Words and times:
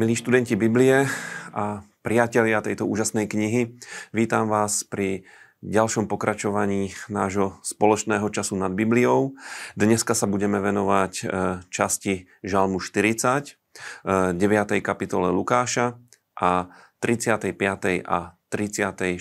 Milí 0.00 0.16
študenti 0.16 0.56
Biblie 0.56 1.04
a 1.52 1.84
priatelia 2.00 2.64
tejto 2.64 2.88
úžasnej 2.88 3.28
knihy, 3.28 3.76
vítam 4.16 4.48
vás 4.48 4.80
pri 4.80 5.28
ďalšom 5.60 6.08
pokračovaní 6.08 6.96
nášho 7.12 7.60
spoločného 7.60 8.24
času 8.32 8.56
nad 8.56 8.72
Bibliou. 8.72 9.36
Dneska 9.76 10.16
sa 10.16 10.24
budeme 10.24 10.56
venovať 10.56 11.12
e, 11.20 11.24
časti 11.68 12.32
Žalmu 12.40 12.80
40, 12.80 14.40
9. 14.40 14.40
E, 14.40 14.80
kapitole 14.80 15.28
Lukáša 15.36 16.00
a 16.32 16.72
35. 17.04 18.00
a 18.00 18.40
36. 18.48 19.20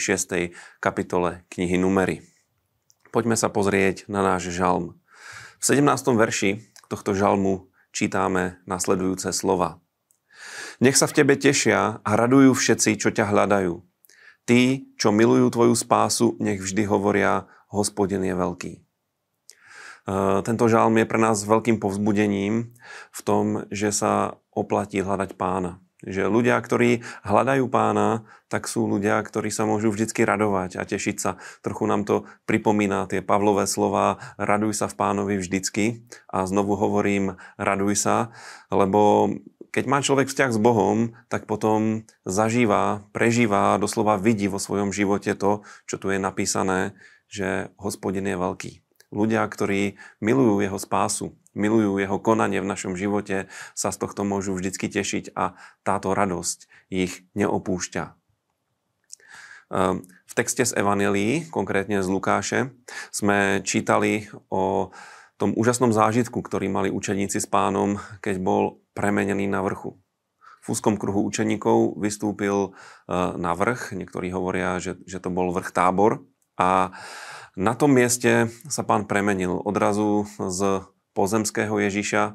kapitole 0.80 1.44
knihy 1.52 1.76
Numery. 1.76 2.24
Poďme 3.12 3.36
sa 3.36 3.52
pozrieť 3.52 4.08
na 4.08 4.24
náš 4.24 4.48
žalm. 4.56 4.96
V 5.60 5.64
17. 5.76 5.84
verši 6.16 6.72
tohto 6.88 7.12
žalmu 7.12 7.68
čítame 7.92 8.64
nasledujúce 8.64 9.36
slova. 9.36 9.84
Nech 10.80 10.96
sa 10.96 11.12
v 11.12 11.16
tebe 11.20 11.36
tešia 11.36 12.00
a 12.00 12.12
radujú 12.16 12.56
všetci, 12.56 12.96
čo 12.96 13.12
ťa 13.12 13.36
hľadajú. 13.36 13.84
Tí, 14.48 14.88
čo 14.96 15.12
milujú 15.12 15.52
tvoju 15.52 15.76
spásu, 15.76 16.40
nech 16.40 16.64
vždy 16.64 16.88
hovoria, 16.88 17.52
hospodin 17.68 18.24
je 18.24 18.32
veľký. 18.32 18.74
E, 18.74 18.82
tento 20.48 20.66
žalm 20.72 20.96
je 20.96 21.06
pre 21.06 21.20
nás 21.20 21.44
veľkým 21.44 21.84
povzbudením 21.84 22.72
v 23.12 23.22
tom, 23.28 23.68
že 23.70 23.92
sa 23.92 24.40
oplatí 24.56 25.04
hľadať 25.04 25.36
pána. 25.36 25.84
Že 26.00 26.32
ľudia, 26.32 26.56
ktorí 26.64 27.04
hľadajú 27.28 27.68
pána, 27.68 28.24
tak 28.48 28.72
sú 28.72 28.88
ľudia, 28.88 29.20
ktorí 29.20 29.52
sa 29.52 29.68
môžu 29.68 29.92
vždy 29.92 30.16
radovať 30.16 30.80
a 30.80 30.88
tešiť 30.88 31.18
sa. 31.20 31.36
Trochu 31.60 31.84
nám 31.92 32.08
to 32.08 32.24
pripomína 32.48 33.04
tie 33.12 33.20
Pavlové 33.20 33.68
slova 33.68 34.16
raduj 34.40 34.80
sa 34.80 34.88
v 34.88 34.96
pánovi 34.96 35.36
vždycky. 35.36 36.08
A 36.32 36.48
znovu 36.48 36.80
hovorím 36.80 37.36
raduj 37.60 38.00
sa, 38.00 38.32
lebo 38.72 39.28
keď 39.70 39.84
má 39.86 40.02
človek 40.02 40.28
vzťah 40.30 40.52
s 40.54 40.60
Bohom, 40.60 41.14
tak 41.30 41.46
potom 41.46 42.06
zažíva, 42.26 43.06
prežíva, 43.14 43.78
doslova 43.78 44.18
vidí 44.18 44.50
vo 44.50 44.58
svojom 44.58 44.90
živote 44.90 45.38
to, 45.38 45.62
čo 45.86 45.96
tu 46.02 46.10
je 46.10 46.20
napísané, 46.22 46.98
že 47.30 47.70
hospodin 47.78 48.26
je 48.26 48.38
veľký. 48.38 48.72
Ľudia, 49.10 49.42
ktorí 49.46 49.98
milujú 50.22 50.62
jeho 50.62 50.78
spásu, 50.78 51.34
milujú 51.58 51.98
jeho 51.98 52.18
konanie 52.22 52.62
v 52.62 52.70
našom 52.70 52.94
živote, 52.94 53.50
sa 53.74 53.90
z 53.90 53.98
tohto 53.98 54.22
môžu 54.22 54.54
vždycky 54.54 54.86
tešiť 54.86 55.34
a 55.34 55.58
táto 55.82 56.14
radosť 56.14 56.70
ich 56.94 57.26
neopúšťa. 57.34 58.04
Ehm, 59.70 60.06
v 60.06 60.34
texte 60.34 60.66
z 60.66 60.78
Evanelii, 60.78 61.50
konkrétne 61.50 62.02
z 62.02 62.08
Lukáše, 62.10 62.74
sme 63.14 63.62
čítali 63.62 64.30
o 64.50 64.94
tom 65.40 65.56
úžasnom 65.56 65.96
zážitku, 65.96 66.44
ktorý 66.44 66.68
mali 66.68 66.90
učeníci 66.92 67.40
s 67.40 67.48
pánom, 67.48 67.98
keď 68.20 68.44
bol 68.44 68.84
premenený 68.92 69.48
na 69.48 69.64
vrchu. 69.64 69.96
V 70.60 70.76
úzkom 70.76 71.00
kruhu 71.00 71.24
učeníkov 71.24 71.96
vystúpil 71.96 72.58
e, 72.68 72.70
na 73.40 73.56
vrch, 73.56 73.96
niektorí 73.96 74.36
hovoria, 74.36 74.84
že, 74.84 75.00
že 75.08 75.24
to 75.24 75.32
bol 75.32 75.56
vrch 75.56 75.72
tábor 75.72 76.28
a 76.60 76.92
na 77.56 77.74
tom 77.74 77.96
mieste 77.96 78.52
sa 78.68 78.84
pán 78.84 79.08
premenil. 79.08 79.64
Odrazu 79.64 80.28
z 80.38 80.84
pozemského 81.20 81.76
Ježiša 81.76 82.24
e, 82.24 82.34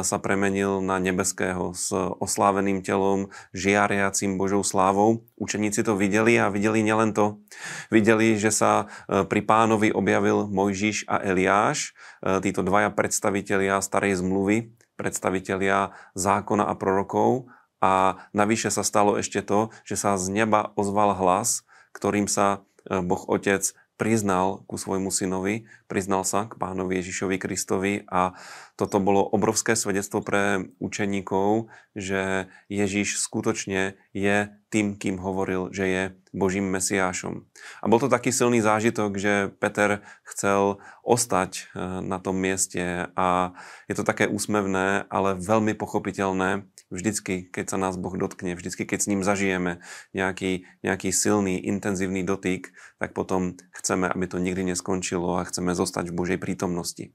sa 0.00 0.16
premenil 0.16 0.80
na 0.80 0.96
nebeského 0.96 1.76
s 1.76 1.92
osláveným 1.92 2.80
telom, 2.80 3.28
žiariacím 3.52 4.40
Božou 4.40 4.64
slávou. 4.64 5.28
Učeníci 5.36 5.84
to 5.84 5.92
videli 5.92 6.40
a 6.40 6.48
videli 6.48 6.80
nielen 6.80 7.12
to. 7.12 7.44
Videli, 7.92 8.40
že 8.40 8.48
sa 8.48 8.88
e, 9.04 9.28
pri 9.28 9.44
pánovi 9.44 9.92
objavil 9.92 10.48
Mojžiš 10.48 11.04
a 11.04 11.20
Eliáš, 11.20 11.92
e, 12.24 12.40
títo 12.40 12.64
dvaja 12.64 12.88
predstavitelia 12.88 13.84
starej 13.84 14.24
zmluvy, 14.24 14.72
predstavitelia 14.96 15.92
zákona 16.16 16.64
a 16.64 16.72
prorokov. 16.80 17.52
A 17.84 18.24
navyše 18.32 18.72
sa 18.72 18.80
stalo 18.80 19.20
ešte 19.20 19.44
to, 19.44 19.68
že 19.84 20.00
sa 20.00 20.16
z 20.16 20.32
neba 20.32 20.72
ozval 20.80 21.12
hlas, 21.20 21.68
ktorým 21.92 22.24
sa 22.24 22.64
Boh 22.88 23.20
Otec 23.28 23.76
priznal 23.94 24.66
ku 24.66 24.74
svojmu 24.74 25.10
synovi, 25.14 25.70
priznal 25.86 26.26
sa 26.26 26.50
k 26.50 26.58
pánovi 26.58 26.98
Ježišovi 26.98 27.36
Kristovi 27.38 28.02
a 28.10 28.34
toto 28.74 28.98
bolo 28.98 29.22
obrovské 29.22 29.78
svedectvo 29.78 30.18
pre 30.20 30.66
učeníkov, 30.82 31.70
že 31.94 32.50
Ježiš 32.66 33.22
skutočne 33.22 33.94
je 34.14 34.46
tým, 34.70 34.94
kým 34.94 35.18
hovoril, 35.18 35.74
že 35.74 35.84
je 35.86 36.02
Božím 36.30 36.70
Mesiášom. 36.70 37.46
A 37.82 37.86
bol 37.86 37.98
to 37.98 38.10
taký 38.10 38.30
silný 38.30 38.62
zážitok, 38.62 39.18
že 39.18 39.50
Peter 39.58 40.02
chcel 40.26 40.78
ostať 41.02 41.52
eh, 41.74 42.02
na 42.02 42.22
tom 42.22 42.38
mieste 42.38 43.10
a 43.14 43.54
je 43.90 43.94
to 43.98 44.06
také 44.06 44.30
úsmevné, 44.30 45.10
ale 45.10 45.38
veľmi 45.38 45.74
pochopiteľné, 45.74 46.66
vždycky, 46.94 47.50
keď 47.50 47.74
sa 47.74 47.78
nás 47.78 47.98
Boh 47.98 48.14
dotkne, 48.14 48.54
vždycky, 48.54 48.86
keď 48.86 48.98
s 49.02 49.10
ním 49.10 49.22
zažijeme 49.26 49.82
nejaký, 50.14 50.66
nejaký 50.86 51.10
silný, 51.10 51.58
intenzívny 51.58 52.22
dotyk, 52.22 52.70
tak 53.02 53.18
potom 53.18 53.58
chceme, 53.74 54.06
aby 54.06 54.24
to 54.30 54.38
nikdy 54.38 54.62
neskončilo 54.74 55.42
a 55.42 55.46
chceme 55.46 55.74
zostať 55.74 56.10
v 56.10 56.16
Božej 56.18 56.38
prítomnosti. 56.38 57.10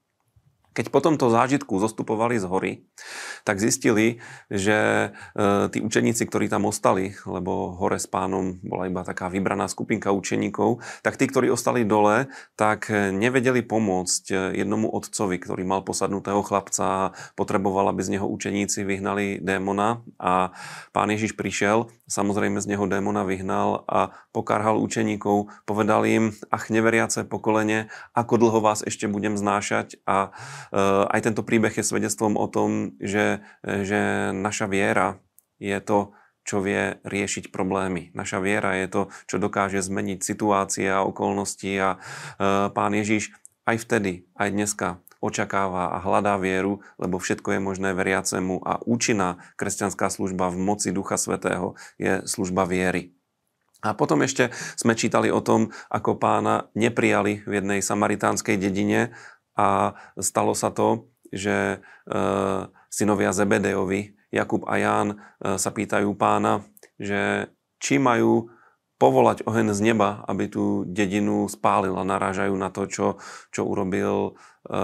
Keď 0.70 0.94
po 0.94 1.02
tomto 1.02 1.34
zážitku 1.34 1.82
zostupovali 1.82 2.38
z 2.38 2.46
hory, 2.46 2.72
tak 3.42 3.58
zistili, 3.58 4.22
že 4.54 5.10
e, 5.10 5.70
tí 5.74 5.82
učeníci, 5.82 6.30
ktorí 6.30 6.46
tam 6.46 6.70
ostali, 6.70 7.18
lebo 7.26 7.74
hore 7.74 7.98
s 7.98 8.06
pánom 8.06 8.62
bola 8.62 8.86
iba 8.86 9.02
taká 9.02 9.34
vybraná 9.34 9.66
skupinka 9.66 10.14
učeníkov, 10.14 10.86
tak 11.02 11.18
tí, 11.18 11.26
ktorí 11.26 11.50
ostali 11.50 11.90
dole, 11.90 12.30
tak 12.54 12.94
nevedeli 12.94 13.66
pomôcť 13.66 14.24
e, 14.30 14.36
jednomu 14.62 14.94
otcovi, 14.94 15.42
ktorý 15.42 15.66
mal 15.66 15.82
posadnutého 15.82 16.46
chlapca 16.46 16.84
a 16.86 17.12
potreboval, 17.34 17.90
aby 17.90 18.02
z 18.06 18.20
neho 18.20 18.28
učeníci 18.30 18.86
vyhnali 18.86 19.42
démona. 19.42 20.06
A 20.22 20.54
pán 20.94 21.10
Ježiš 21.10 21.34
prišiel, 21.34 21.90
samozrejme 22.06 22.62
z 22.62 22.76
neho 22.76 22.86
démona 22.86 23.26
vyhnal 23.26 23.86
a 23.90 24.14
pokarhal 24.34 24.78
učeníkov, 24.82 25.50
povedal 25.66 26.06
im, 26.06 26.38
ach 26.54 26.70
neveriace 26.70 27.26
pokolenie, 27.26 27.90
ako 28.14 28.38
dlho 28.38 28.60
vás 28.62 28.86
ešte 28.86 29.10
budem 29.10 29.34
znášať? 29.34 30.02
A 30.06 30.34
aj 31.10 31.20
tento 31.24 31.42
príbeh 31.42 31.74
je 31.74 31.86
svedectvom 31.86 32.36
o 32.36 32.48
tom, 32.52 32.96
že, 33.00 33.44
že 33.64 34.32
naša 34.36 34.68
viera 34.68 35.20
je 35.60 35.78
to, 35.84 36.16
čo 36.50 36.66
vie 36.66 36.98
riešiť 37.06 37.54
problémy. 37.54 38.10
Naša 38.18 38.42
viera 38.42 38.74
je 38.82 38.88
to, 38.90 39.02
čo 39.30 39.38
dokáže 39.38 39.86
zmeniť 39.86 40.26
situácie 40.26 40.90
a 40.90 41.06
okolnosti 41.06 41.70
a 41.78 41.90
eh, 41.94 42.74
pán 42.74 42.98
Ježiš 42.98 43.30
aj 43.70 43.86
vtedy, 43.86 44.26
aj 44.34 44.50
dneska 44.50 44.88
očakáva 45.20 45.94
a 45.94 45.98
hľadá 46.00 46.40
vieru, 46.40 46.80
lebo 46.96 47.20
všetko 47.20 47.54
je 47.54 47.60
možné 47.60 47.90
veriacemu 47.92 48.64
a 48.64 48.80
účinná 48.88 49.44
kresťanská 49.60 50.08
služba 50.08 50.48
v 50.48 50.58
moci 50.64 50.96
Ducha 50.96 51.20
Svetého 51.20 51.76
je 52.00 52.24
služba 52.24 52.64
viery. 52.64 53.12
A 53.84 53.96
potom 53.96 54.24
ešte 54.24 54.52
sme 54.76 54.96
čítali 54.96 55.32
o 55.32 55.44
tom, 55.44 55.72
ako 55.92 56.20
pána 56.20 56.72
neprijali 56.72 57.44
v 57.44 57.52
jednej 57.64 57.80
samaritánskej 57.84 58.60
dedine 58.60 59.12
a 59.60 59.92
stalo 60.16 60.56
sa 60.56 60.72
to, 60.72 61.12
že 61.28 61.78
e, 61.78 61.78
synovia 62.88 63.36
Zebedejovi, 63.36 64.16
Jakub 64.32 64.64
a 64.64 64.80
Ján, 64.80 65.08
e, 65.12 65.16
sa 65.60 65.70
pýtajú 65.76 66.16
pána, 66.16 66.64
že 66.96 67.52
či 67.84 68.00
majú 68.00 68.48
povolať 69.00 69.48
oheň 69.48 69.72
z 69.76 69.80
neba, 69.92 70.24
aby 70.28 70.48
tú 70.52 70.84
dedinu 70.88 71.48
spálil 71.48 71.96
a 71.96 72.08
narážajú 72.08 72.56
na 72.56 72.72
to, 72.72 72.88
čo, 72.88 73.08
čo 73.52 73.68
urobil 73.68 74.32
e, 74.32 74.82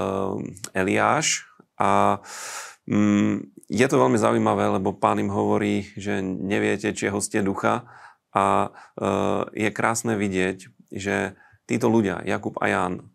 Eliáš. 0.75 1.47
A 1.79 2.19
mm, 2.87 3.55
je 3.71 3.85
to 3.87 3.95
veľmi 3.99 4.19
zaujímavé, 4.19 4.75
lebo 4.79 4.95
pán 4.95 5.19
im 5.23 5.31
hovorí, 5.31 5.87
že 5.95 6.19
neviete, 6.23 6.91
či 6.91 7.07
je 7.07 7.15
hostie 7.15 7.41
ducha 7.41 7.89
a 8.35 8.69
je 9.55 9.69
krásne 9.71 10.19
vidieť, 10.19 10.69
že 10.91 11.39
títo 11.65 11.89
ľudia, 11.89 12.21
Jakub 12.27 12.59
a 12.61 12.67
Ján, 12.69 13.14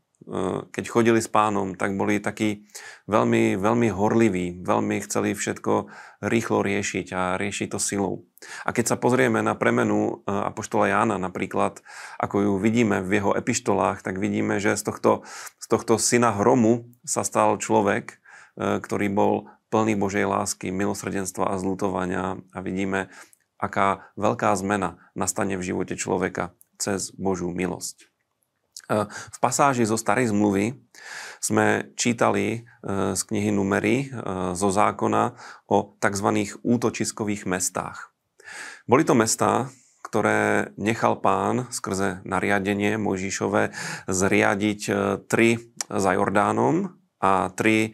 keď 0.71 0.85
chodili 0.87 1.19
s 1.19 1.27
pánom, 1.27 1.75
tak 1.75 1.99
boli 1.99 2.23
takí 2.23 2.63
veľmi, 3.11 3.59
veľmi 3.59 3.89
horliví, 3.91 4.63
veľmi 4.63 5.03
chceli 5.03 5.34
všetko 5.34 5.91
rýchlo 6.22 6.63
riešiť 6.63 7.07
a 7.10 7.22
riešiť 7.34 7.69
to 7.75 7.83
silou. 7.83 8.31
A 8.63 8.71
keď 8.71 8.95
sa 8.95 8.97
pozrieme 8.97 9.43
na 9.43 9.59
premenu 9.59 10.22
eh, 10.22 10.31
Apoštola 10.31 10.87
Jána 10.87 11.19
napríklad, 11.19 11.83
ako 12.22 12.37
ju 12.47 12.53
vidíme 12.63 13.03
v 13.03 13.19
jeho 13.19 13.34
epištolách, 13.34 14.07
tak 14.07 14.22
vidíme, 14.22 14.63
že 14.63 14.78
z 14.78 14.87
tohto, 14.87 15.27
z 15.59 15.66
tohto 15.66 15.99
syna 15.99 16.31
hromu 16.31 16.87
sa 17.03 17.27
stal 17.27 17.59
človek, 17.59 18.15
eh, 18.15 18.78
ktorý 18.78 19.10
bol 19.10 19.34
plný 19.71 19.99
Božej 19.99 20.27
lásky, 20.31 20.71
milosrdenstva 20.71 21.51
a 21.51 21.59
zlutovania 21.59 22.39
a 22.54 22.59
vidíme, 22.63 23.10
aká 23.59 24.10
veľká 24.15 24.54
zmena 24.54 24.99
nastane 25.19 25.59
v 25.59 25.66
živote 25.75 25.95
človeka 25.99 26.54
cez 26.78 27.10
Božú 27.15 27.51
milosť. 27.54 28.09
V 29.07 29.39
pasáži 29.39 29.87
zo 29.87 29.95
Starej 29.95 30.34
zmluvy 30.34 30.75
sme 31.41 31.95
čítali 31.97 32.47
e, 32.53 32.59
z 33.16 33.21
knihy 33.25 33.51
Numery 33.54 33.97
e, 34.04 34.07
zo 34.53 34.69
zákona 34.69 35.34
o 35.71 35.97
tzv. 35.97 36.28
útočiskových 36.60 37.48
mestách. 37.48 38.13
Boli 38.84 39.07
to 39.07 39.16
mestá, 39.16 39.72
ktoré 40.04 40.75
nechal 40.77 41.22
pán 41.22 41.71
skrze 41.71 42.21
nariadenie 42.28 43.01
Mojžišové 43.01 43.72
zriadiť 44.10 44.81
e, 44.91 44.92
tri 45.25 45.48
za 45.89 46.10
Jordánom 46.15 46.98
a 47.21 47.53
tri 47.53 47.92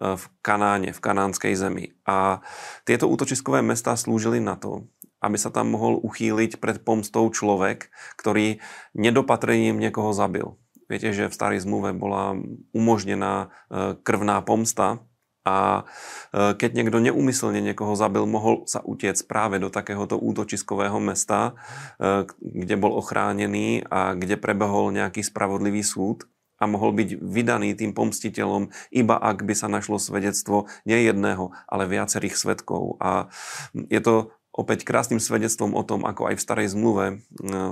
v 0.00 0.24
Kanáne, 0.44 0.92
v 0.92 1.00
kanánskej 1.00 1.54
zemi. 1.56 1.92
A 2.04 2.44
tieto 2.84 3.08
útočiskové 3.08 3.64
mesta 3.64 3.96
slúžili 3.96 4.40
na 4.40 4.60
to, 4.60 4.88
aby 5.20 5.36
sa 5.36 5.52
tam 5.52 5.72
mohol 5.72 6.00
uchýliť 6.00 6.58
pred 6.58 6.80
pomstou 6.80 7.28
človek, 7.28 7.92
ktorý 8.16 8.58
nedopatrením 8.96 9.76
niekoho 9.76 10.16
zabil. 10.16 10.56
Viete, 10.90 11.14
že 11.14 11.30
v 11.30 11.36
starej 11.36 11.62
zmluve 11.62 11.94
bola 11.94 12.34
umožnená 12.74 13.46
e, 13.70 13.94
krvná 14.02 14.42
pomsta 14.42 14.98
a 15.46 15.86
e, 16.34 16.58
keď 16.58 16.70
niekto 16.74 16.98
neumyselne 16.98 17.62
niekoho 17.62 17.94
zabil, 17.94 18.26
mohol 18.26 18.66
sa 18.66 18.82
utiec 18.82 19.14
práve 19.22 19.62
do 19.62 19.70
takéhoto 19.70 20.18
útočiskového 20.18 20.98
mesta, 20.98 21.54
e, 22.02 22.26
kde 22.42 22.74
bol 22.74 22.98
ochránený 22.98 23.86
a 23.86 24.18
kde 24.18 24.34
prebehol 24.34 24.90
nejaký 24.90 25.22
spravodlivý 25.22 25.86
súd 25.86 26.26
a 26.60 26.68
mohol 26.68 26.92
byť 26.92 27.22
vydaný 27.22 27.72
tým 27.72 27.96
pomstiteľom, 27.96 28.68
iba 28.92 29.16
ak 29.16 29.48
by 29.48 29.54
sa 29.56 29.70
našlo 29.70 29.96
svedectvo 29.96 30.68
nie 30.84 31.08
jedného, 31.08 31.56
ale 31.64 31.88
viacerých 31.88 32.36
svetkov. 32.36 33.00
A 33.00 33.32
je 33.72 34.00
to 34.02 34.34
opäť 34.60 34.84
krásnym 34.84 35.16
svedectvom 35.16 35.72
o 35.72 35.80
tom, 35.80 36.04
ako 36.04 36.28
aj 36.28 36.34
v 36.36 36.44
starej 36.44 36.68
zmluve 36.76 37.06
e, 37.08 37.14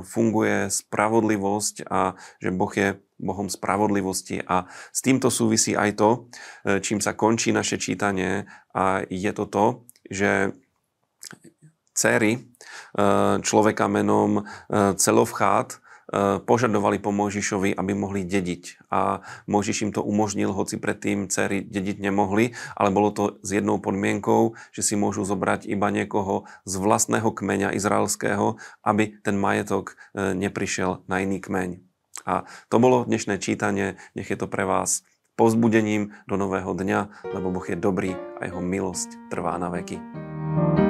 funguje 0.08 0.72
spravodlivosť 0.72 1.84
a 1.84 2.16
že 2.40 2.48
Boh 2.48 2.72
je 2.72 2.96
Bohom 3.20 3.52
spravodlivosti. 3.52 4.40
A 4.48 4.64
s 4.88 5.04
týmto 5.04 5.28
súvisí 5.28 5.76
aj 5.76 6.00
to, 6.00 6.10
e, 6.64 6.80
čím 6.80 7.04
sa 7.04 7.12
končí 7.12 7.52
naše 7.52 7.76
čítanie. 7.76 8.48
A 8.72 9.04
je 9.04 9.32
to 9.36 9.44
to, 9.44 9.66
že 10.08 10.56
céry 11.92 12.32
e, 12.32 12.40
človeka 13.44 13.84
menom 13.92 14.48
Celovchát 14.96 15.84
požadovali 16.44 16.96
po 16.98 17.12
Mojžišovi, 17.12 17.76
aby 17.76 17.92
mohli 17.92 18.24
dediť. 18.24 18.88
A 18.88 19.20
Mojžiš 19.44 19.88
im 19.88 19.92
to 19.92 20.00
umožnil, 20.00 20.56
hoci 20.56 20.80
predtým 20.80 21.28
cery 21.28 21.60
dediť 21.60 22.00
nemohli, 22.00 22.56
ale 22.74 22.88
bolo 22.88 23.12
to 23.12 23.24
s 23.44 23.52
jednou 23.52 23.76
podmienkou, 23.76 24.56
že 24.72 24.80
si 24.80 24.94
môžu 24.96 25.28
zobrať 25.28 25.68
iba 25.68 25.92
niekoho 25.92 26.48
z 26.64 26.74
vlastného 26.80 27.28
kmeňa 27.28 27.76
izraelského, 27.76 28.56
aby 28.80 29.20
ten 29.20 29.36
majetok 29.36 29.94
eh, 30.16 30.32
neprišiel 30.32 31.04
na 31.06 31.20
iný 31.20 31.44
kmeň. 31.44 31.84
A 32.28 32.44
to 32.68 32.76
bolo 32.76 33.08
dnešné 33.08 33.40
čítanie, 33.40 33.96
nech 34.12 34.28
je 34.28 34.36
to 34.36 34.48
pre 34.48 34.68
vás 34.68 35.04
povzbudením 35.38 36.12
do 36.26 36.34
nového 36.34 36.74
dňa, 36.74 37.30
lebo 37.30 37.54
Boh 37.54 37.64
je 37.64 37.78
dobrý 37.78 38.12
a 38.42 38.50
jeho 38.50 38.58
milosť 38.58 39.30
trvá 39.30 39.54
na 39.56 39.70
veky. 39.70 40.02
thank 40.58 40.78
you 40.80 40.87